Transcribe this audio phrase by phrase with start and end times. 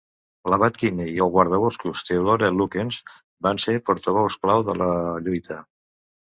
[0.51, 2.99] L'abat Kinney i el guardaboscos Theodore Lukens
[3.49, 4.93] van ser portaveus clau de la
[5.31, 5.63] lluita.